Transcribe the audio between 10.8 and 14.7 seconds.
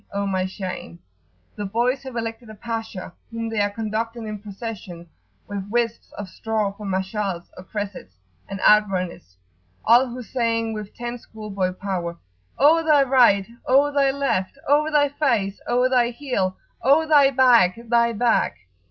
ten schoolboy power. "O thy right! O thy left!